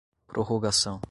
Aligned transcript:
prorrogação 0.27 0.99